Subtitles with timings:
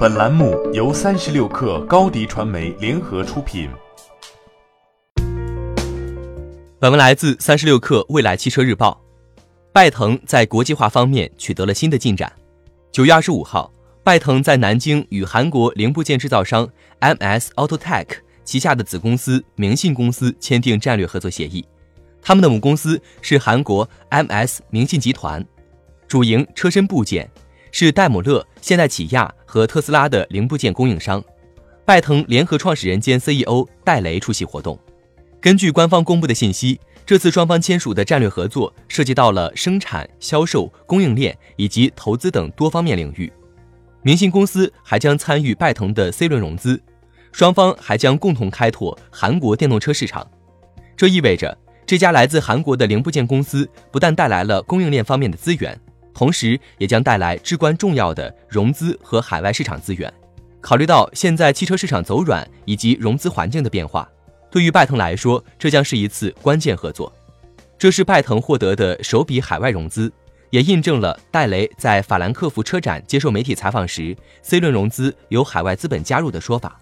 [0.00, 3.68] 本栏目由三十六氪高低传媒联合出品。
[6.78, 8.98] 本文来自三十六氪未来汽车日报。
[9.74, 12.32] 拜腾在国际化方面取得了新的进展。
[12.90, 13.70] 九月二十五号，
[14.02, 16.66] 拜腾在南京与韩国零部件制造商
[17.00, 17.52] M.S.
[17.56, 18.06] Autotech
[18.42, 21.62] 旗下的子公司明信公司签订战略合作协议。
[22.22, 24.62] 他们的母公司是韩国 M.S.
[24.70, 25.46] 明信集团，
[26.08, 27.30] 主营车身部件。
[27.72, 31.22] 是戴姆勒、现代起亚和特斯拉的零部件供应商。
[31.84, 34.78] 拜腾联合创始人兼 CEO 戴雷出席活动。
[35.40, 43.32] 根据官方公布的信息，这次双方签署的战略合作涉及到了生产、销售、供应链以及投资等多方面领域。
[44.02, 46.80] 明信公司还将参与拜腾的 C 轮融资，
[47.32, 50.26] 双方还将共同开拓韩国电动车市场。
[50.96, 55.78] 这意味着这家来自韩国的零部件公司不但带来了供应链方面的资源。
[56.20, 60.12] 同时，也将带来至关重要的融资和海外市场资源。
[60.60, 64.06] 考虑到现在汽车市场走软以及融资环境的变化，
[64.50, 67.10] 对于拜腾来说，这将是一次关键合作。
[67.78, 70.12] 这是拜腾获得的首笔海外融资，
[70.50, 76.78] 也印证了戴雷在法兰克福车展接受媒体采访时，C 轮融资由海外资本加入的说法。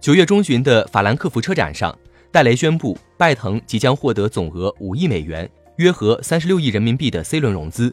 [0.00, 1.92] 九月中旬的法兰克福车展上，
[2.30, 7.92] 戴雷宣布，拜腾即将获得总额五亿美元（约合三十六亿人民币）的 C 轮融资。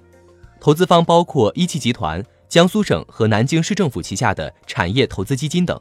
[0.66, 5.80] 投资方包括一汽集团、江苏省和南京市政府旗下的产业投资基金等。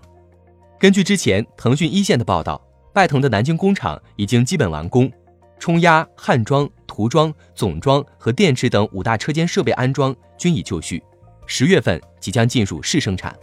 [0.79, 2.61] 根据之前腾讯一线的报道，
[2.93, 5.11] 拜腾的南京工厂已经基本完工，
[5.59, 11.03] 冲压、焊装、涂装、总装和电池等五大车间设备安装均已就绪，
[11.47, 13.35] 十月份即将进入试生产。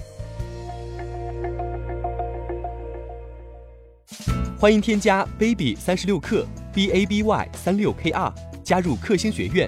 [4.59, 8.31] 欢迎添加 baby 三十六克 b a b y 三六 k r
[8.63, 9.67] 加入克星学院。